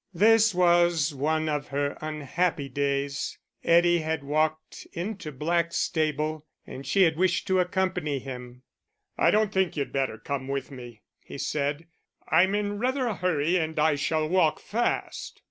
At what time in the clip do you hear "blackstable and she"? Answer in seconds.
5.31-7.03